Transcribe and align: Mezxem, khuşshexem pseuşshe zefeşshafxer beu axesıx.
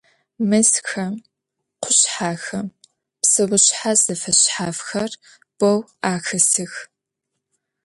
Mezxem, 0.49 1.15
khuşshexem 1.83 2.67
pseuşshe 3.23 3.91
zefeşshafxer 4.03 5.11
beu 5.57 5.77
axesıx. 6.11 6.73